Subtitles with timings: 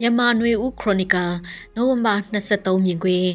[0.00, 1.34] မြန်မာနွေဦးခရိုနီကယ်
[1.74, 3.32] နိုဝင်ဘာ23မြင်ကွင်း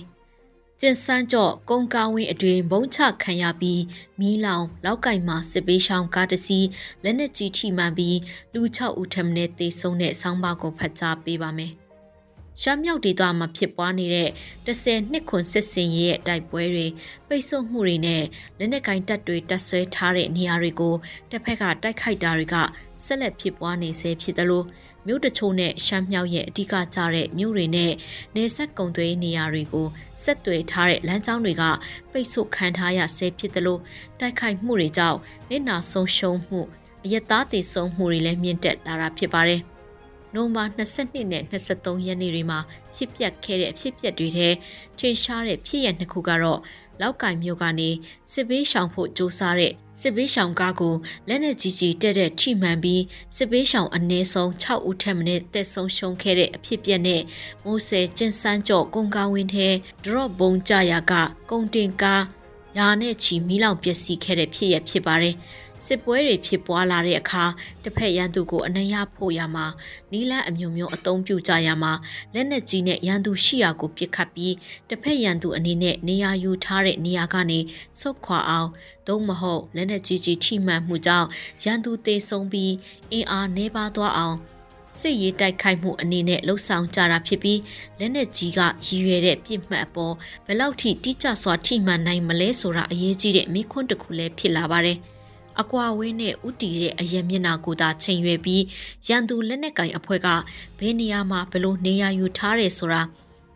[0.80, 3.82] ကျင်စန်းကြော့ကုန်းကားဝင်းအတွင်ဘုံချခံရပြီး
[4.20, 6.68] မီးလောင်လောက်ကင်မှာစစ်ပေးရှောင်းကားတစ်စီး
[7.04, 8.18] လက်နက်ကြီးထိမှန်ပြီး
[8.54, 11.74] လူ6ဦးထပ်မံတေဆုံးတဲ့ဆောင်းပါးကိုဖတ်ကြားပေးပါမယ်။
[12.62, 14.30] ရှမ်းမြောက်ဒေသမှာဖြစ်ပွားနေတဲ့
[14.66, 16.88] 10နှစ်ခွန်စစ်စင်ရဲ့တိုက်ပွဲတွေ
[17.28, 18.24] ပိတ်ဆို့မှုတွေနဲ့
[18.58, 20.96] လက်နက်ကင်တပ်တွေတပ်ဆွဲထားတဲ့နေရာတွေကို
[21.32, 22.56] တစ်ဖက်ကတိုက်ခိုက်တာတွေက
[23.06, 24.64] ဆက်လက်ဖြစ်ပွားနေဆဲဖြစ်သလို
[25.08, 27.94] မြို့တချို့နဲ့ရှမ်းမြောက်ရဲ့အဓိကကျတဲ့မြို့တွေနဲ့
[28.36, 29.88] နေဆက်ကုံသွေးနေရာတွေကို
[30.24, 31.64] ဆက်သွယ်ထားတဲ့လမ်းကြောင်းတွေက
[32.12, 33.78] ပိတ်ဆို့ခံထားရဆဲဖြစ်သလို
[34.20, 36.60] တိုက်ခိုက်မှုတွေကြောင့်နေနာဆုံးရှုံးမှု
[37.04, 39.62] အယက်သားတည်ဆုံမှုတွေလည်းမြင့်တက်လာတာဖြစ်ပါတယ်။
[40.34, 42.60] နိုဝင်ဘာ22နဲ့23ရက်နေ့တွေမှာ
[42.96, 44.50] ဖြစ်ပျက်ခဲ့တဲ့အဖြစ်ပျက်တွေထဲ
[45.00, 46.60] ထင်ရှားတဲ့ဖြစ်ရနှစ်ခုကတော့
[47.02, 47.90] လောက်ကင်မြို့ကနေ
[48.32, 50.96] စစ်ဘေးရှောင်ဖို့ကြိုးစားတဲ့စစ်ဘေးရှောင်ကားကို
[51.28, 53.04] လက်နက်ကြီးကြီးတက်တဲ့ထိမှန်ပြီး
[53.36, 57.22] စစ်ဘေးရှောင်အနည်းဆုံး6ဦးထက်မနည်းတက်ဆုံးရှုံးခဲ့တဲ့အဖြစ်ပြက်နဲ့
[57.64, 59.68] မိုးဆယ်ကျင်းစန်းကြော့ကုန်းကားဝင်းထဲ
[60.04, 61.14] drop ဘုံကြရာက
[61.50, 62.24] ကုန်းတင်ကား
[62.78, 65.36] ရာနဲ့ချီမီးလောင်ပျက်စီးခဲ့တဲ့ဖြစ်ရဖြစ်ပါတယ်။
[65.86, 67.44] စစ်ပွဲတွေဖြစ်ပွားလာတဲ့အခါ
[67.84, 69.66] တစ်ဖက်ရန်သူကိုအနှံ့ရဖို့ရမှာ
[70.12, 71.94] နီလန်းအမျိုးမျိုးအုံပြုကြရမှာ
[72.34, 74.56] လက်နက်ကြီးနဲ့ရန်သူရှိရာကိုပစ်ခတ်ပြီး
[74.90, 77.60] တစ်ဖက်ရန်သူအနေနဲ့နေရာယူထားတဲ့နေရာကနေ
[78.00, 78.70] ဆုတ်ခွာအောင်
[79.08, 81.28] သို့မဟုတ်လက်နက်ကြီးကြီးထိမှန်မှုကြောင့်
[81.64, 82.74] ရန်သူတေဆုံးပြီး
[83.12, 84.38] အင်အားနှဲပါသွားအောင်
[85.00, 87.60] စစ်ရေးတိုက်ခိုက်မှုအနေနဲ့လှုပ်ဆောင်ကြတာဖြစ်ပြီး
[88.00, 95.00] လက်နက်ကြီးကရည်ရွယ်တဲ့ပြစ်မှတ်အပေါ်ဘယ်လောက်ထိတိကျစွာထိမှန်နိုင်မလဲဆိုတာအရေးကြီးတဲ့မိခွန်းတစ်ခုလည်းဖြစ်လာပါတယ်။
[95.62, 98.64] အကွာဝင်းနဲ့ဥတီတဲ့အရင်မျက်နှာကိုသာချိန်ရွယ်ပြီး
[99.08, 100.28] ရန်သူလက်နက်ကင်အဖွဲ့က
[100.80, 103.02] ဘယ်နေရာမှာဘလို့နေရာယူထားတယ်ဆိုတာ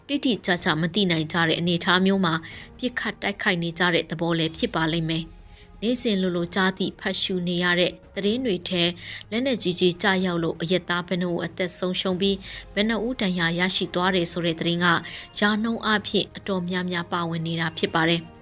[0.07, 2.33] တိတိကျကျမသိနိုင်ကြတဲ့အနေအထားမျိုးမှာ
[2.77, 5.25] ပြစ်ခတ်တိုက်ခိုက်နေကြတဲ့သဘောလည်းဖြစ်ပါလိမ့်မယ်။
[5.81, 8.83] နေစဉ်လိုလိုကြားသည့်ဖတ်ရှုနေရတဲ့သတင်းတွေထဲ
[9.31, 12.37] လက်နက်ကြီးကြီးကြားရောက်လို့အယက်သားဘယ်နှဦးအသက်ဆုံးရှုံးပြီး
[12.73, 14.87] ဘယ်နှဦးတန်ရာရရှိသွားတယ်ဆိုတဲ့သတင်းက
[15.39, 18.23] ရာနှုံအဖြစ်အတော်များများပါဝင်နေတာဖြစ်ပါတယ်။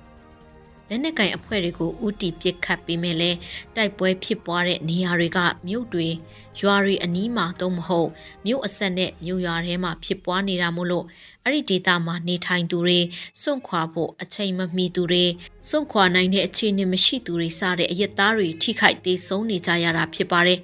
[0.90, 3.32] လက်နက်ကင်အဖွဲ့တွေကိုဥတီပစ်ခတ်ပေးမယ်လဲ
[3.76, 6.08] တိုက်ပွဲဖြစ်ပွားတဲ့နေရာတွေကမြို့တွေ
[6.60, 8.10] ရွာတွေအနီးမှာတော့မဟုတ်
[8.46, 11.06] မြို့အဆက်နဲ့မြို့ရွာထဲမှာဖြစ်ပွားနေတာမို့လို့
[11.44, 13.00] အဲ့ဒီဒေသမှာနေထိုင်သူတွေ
[13.42, 15.26] စွန့်ခွာဖို့အချိန်မမီသူတွေ
[15.70, 20.60] စွန့်ခွာနိုင်တဲ့အခြေအနေမရှိသူတွေစတဲ့အယက်သားတွေထိခိုက်သေးဆုံးနေကြရတာဖြစ်ပါတယ်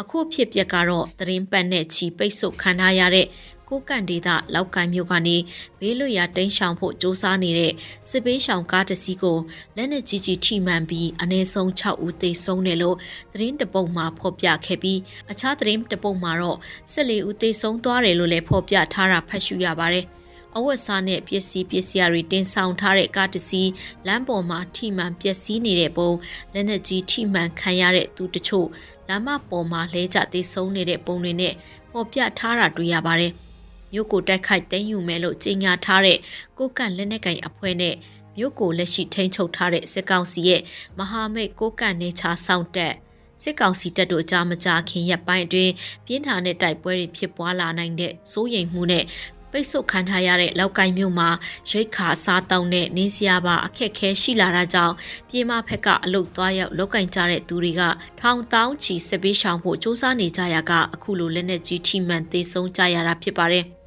[0.00, 3.26] အခုဖြစ်ပျက်ကတော့သတင်းပတ်နဲ့ချီပိတ်ဆို့ခံထားရတဲ့
[3.70, 5.36] ကိုကန့်ဒေသလောက်ကိုင်းမြို့ကနေ
[5.80, 7.72] ဘေးလွတ်ရာတိမ်းရှောင်ဖို့စ조사နေတဲ့
[8.10, 9.38] စစ်ပေးရှောင်ကားတစ်စီးကို
[9.76, 12.96] လက်နက်ကြီးကြီးထိမှန်ပြီးအနည်းဆုံး6ဦးသေဆုံးတယ်လို့
[13.32, 15.00] သတင်းတပုတ်မှာဖော်ပြခဲ့ပြီး
[15.30, 16.58] အခြားသတင်းတပုတ်မှာတော့
[16.94, 20.06] 14ဦးသေဆုံးသွားတယ်လို့လည်းဖော်ပြထားတာဖတ်ရှုရပါတယ်။
[20.56, 23.70] အဝတ်စားနဲ့ပစ္စည်းပစ္စည်းတွေတင်ဆောင်ထားတဲ့ကားတစ်စီး
[24.06, 26.10] လမ်းပေါ်မှာထိမှန်ပျက်စီးနေတဲ့ပုံ
[26.52, 28.68] လက်နက်ကြီးထိမှန်ခံရတဲ့သူတချို့
[29.08, 31.54] လမ်းမပေါ်မှာလဲကျသေးဆုံးနေတဲ့ပုံတွေနဲ့
[31.92, 33.34] ပေါ်ပြထားတာတွေ့ရပါတယ်။
[33.92, 36.18] မြို့ကိုတိုက်ခိုက်သိမ်းယူမယ်လို့ကြေညာထားတဲ့
[36.58, 37.94] ကိုကန့်လက်နက်ကင်အဖွဲ့နဲ့
[38.36, 40.62] မြို့ကိုလက်ရှိထိန်းချုပ်ထားတဲ့စစ်ကောင်စီရဲ့
[40.98, 42.94] မဟာမိတ်ကိုကန့်နေချာစောင့်တက်
[43.42, 45.72] စစ်ကောင်စီတပ်တို့အကြမကြခင်ရက်ပိုင်းအတွင်း
[46.06, 49.04] ပြင်းထန်တဲ့တိုက်ပွဲတွေဖြစ်ပွားလာနိုင်တဲ့စိုးရိမ်မှုနဲ့
[49.52, 51.28] ပိတ်ဆို့ခံထားရတဲ့လောက်ကိုင်းမြို့မှာ
[51.70, 54.94] ရိတ်ခါစားတောင်းတဲ့နင်းစရာပါအခက်ခဲရှိလာတာကြောင့်
[55.28, 57.82] ပြည်မဖက်ကအလုတ်သွားရောက်လောက်ကင်ကြတဲ့သူတွေက
[58.20, 63.66] ထောင်တောင်းချီစစ်ပေးရှောင်ဖို့စ조사နေကြရကအခုလိုလက်နက်ကြီးထိမှန်သေးဆုံးကြရတာဖြစ်ပါတယ်။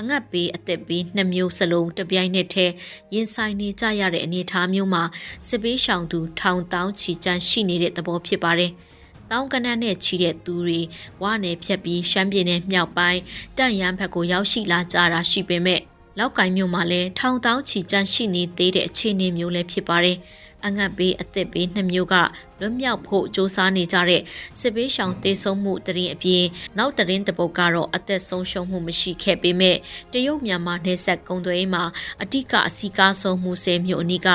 [0.00, 2.74] အငတ်ပေးအသက်ပေးနှစ်မျိုးစလုံးတပြိုင်နက်တည်း
[3.14, 5.02] ရင်ဆိုင်နေကြရတဲ့အနေအထားမျိုးမှာ
[5.48, 8.72] စစ်ပေးရှောင်သူထောင်တောင်းချီကျန်းရှိနေတဲ့သဘောဖြစ်ပါတယ်။
[9.30, 10.80] တောင်းကနန်းနဲ့ချီတဲ့သူတွေ
[11.22, 13.20] ဝါနယ်ဖြတ်ပြီးရှမ်းပြည်နယ်မြောက်ပိုင်း
[13.58, 15.80] တန့်ရန်ဘက်ကိုရောက်ရှိလာကြတာရှိပေမဲ့
[16.18, 20.16] လောက်ကင်မြို့မှာလည်းထောင်တောင်းချီကျန်းရှိနေသေးတဲ့အခြေအနေမျိုးလည်းဖြစ်ပါတယ်။
[20.66, 22.14] အငတ်ဘေးအသက်ဘေးနှစ်မျိုးက
[22.60, 24.22] လွတ်မြောက်ဖို့စ조사နေကြတဲ့
[24.60, 26.44] စစ်ဘေးရှောင်တေဆုံးမှုတရင်အပြင်
[26.78, 29.76] နောက်တရင်တပုတ်ကတော့အသက်ဆုံးရှုံးမှုမရှိခဲ့ပေမဲ့
[30.12, 31.84] တရုတ်မြန်မာနယ်စပ်ကုန်းသွေးမှာ
[32.22, 34.28] အတိကအစီကားဆုံးမှုဆဲမြို့အနီးက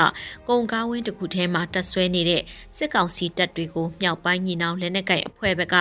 [0.48, 2.42] ကုံကားဝင်းတစ်ခုထဲမှာတက်ဆွဲနေတဲ့
[2.76, 5.76] စစ်ကောင်စီတပ်တွေကိုမြောက်ပိုင်းညီနောင်လက်နက်ကိုင်အဖွဲ့ဘက်က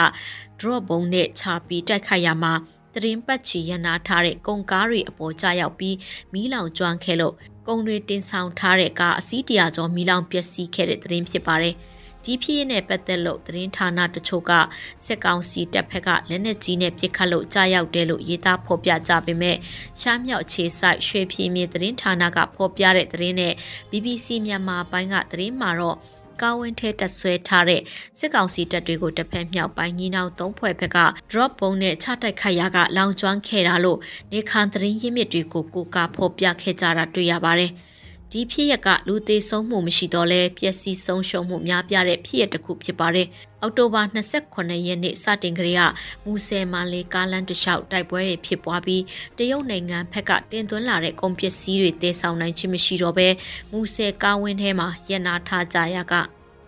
[0.60, 2.54] drop ဘုံနဲ့ချပြီးတိုက်ခိုက်ရမှာ
[2.94, 5.98] တရင်ပတ်ချီရနာထားတဲ့ကုံကားတွေအပေါ်ကျရောက်ပြီး
[6.34, 7.36] မီးလောင်ကျွမ်းခဲ့လို့
[7.68, 11.76] ကုံတွေတင်ဆောင်ထားတဲ့ကားအစီးတရာကျော်မီလောင်ပျက်စီးခဲ့တဲ့သတင်းဖြစ်ပါတယ်။
[12.24, 14.52] ဒီဖြစ်ရနဲ့ပတ်သက်လို့သတင်းဌာနတချို့က
[15.06, 19.58] စစ်ကောင်စီတပ်ဖက်ကလက်နက်ကြီးနဲ့ပစ်ခတ်လို့ကြားရောက်တယ်လို့ရေးသားဖော်ပြကြပေမဲ့
[20.02, 23.54] ရှမ်းမြောက်ခြေဆိုင်ရွှေပြင်းမြေသတင်းဌာနကဖော်ပြတဲ့သတင်းနဲ့
[23.90, 25.98] BBC မြန်မာပိုင်းကသတင်းမှာတော့
[26.42, 27.82] ကားဝင်းထဲတက်ဆွဲထားတဲ့
[28.18, 31.00] စစ်ကောင်စီတပ်တွေကိုတစ်ဖက်မြောက်ပိုင်းညီနောင်သုံးဖွဲ့ဘက်က
[31.32, 34.00] drop ပုံနဲ့ချတိုက်ခိုက်ရာကလောင်ကျွမ်းခဲ့တာလို့
[34.32, 37.72] နေခန်သတင်းရင်းမြစ်တွေကိုကိုကာဖော်ပြခဲ့ကြတာတွေ့ရပါတယ်။
[38.34, 43.28] ဒဒီဖြစ်ရက်ကလူသေးဆုံးမှုမရှိတော့လဲပျက်စီးဆုံးရှုံးမှုများပြားတဲ့ဖြစ်ရတစ်ခုဖြစ်ပါတယ်။
[43.62, 44.02] အောက်တိုဘာ
[44.46, 45.82] 28ရက်နေ့စတင်ကလေးက
[46.26, 49.04] မူဆယ်မာလေးကားလမ်းတစ်လျှောက်တိုက်ပွဲတွေဖြစ်ပွားပြီး
[49.38, 53.28] တရုတ်နိုင်ငံဘက်ကတင်သွင်းလာတဲ့ကုန်ပစ္စည်းတွေတည်ဆောင်နိုင်ခြင်းမရှိတော့ဘဲ
[53.72, 56.14] မူဆယ်ကားဝင်းထဲမှာရန်နာထားကြရက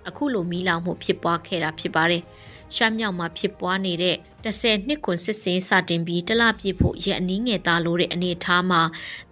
[0.08, 2.24] အခုလိုမီးလောင်မှုဖြစ်ပွားခဲ့တာဖြစ်ပါတယ်။
[2.76, 4.16] ရှမ်းမြောက်မှာဖြစ်ပွားနေတဲ့
[4.46, 8.82] 10နှစ်ခွန်စစ်စင်းစတင်ပြီးတလပြည့်ဖို့ရအနည်းငယ်သားလို့တဲ့အနေထားမှာ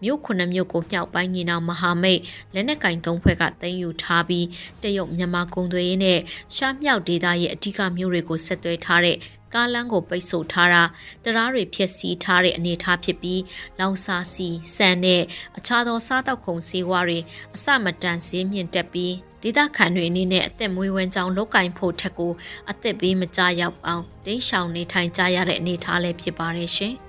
[0.04, 2.22] မြို့ခုနှစ်မြို့ကိုမြောက်ပိုင်းညီနောင်မဟာမိတ်
[2.54, 4.46] လက်နက်ကင်သုံးဖွဲ့ကတင်ယူထားပြီး
[4.84, 6.20] တရုတ်မြန်မာကုန်သွယ်ရေးနဲ့
[6.56, 9.18] ရှမ်းမြောက်ဒေသရဲ့အဓိကမြို့တွေကိုဆက်သွယ်ထားတဲ့
[9.54, 10.84] ကားလမ်းကိုပိတ်ဆို့ထားတာ
[11.24, 13.42] တရားတွေဖျက်ဆီးထားတဲ့အနေအထားဖြစ်ပြီး
[13.80, 15.22] လောင်စာစီစံနဲ့
[15.58, 17.20] အခြားသောစားတောက်ခုံဆေးဝါးတွေ
[17.56, 19.14] အစမတန်ဈေးမြင့်တက်ပြီး
[19.44, 22.34] ဒေသခံတွေအနေနဲ့အသက်မွေးဝမ်းကြောင်းလောက်ကင်ဖို့ထက်ကို
[22.70, 26.96] အသက်ဘေးမကြရောက်အောင်ဒိတ်ရှောင်နေထိုင်ကြရတဲ့အနေအထားလည်းဖြစ်ပါတယ်ရှင်။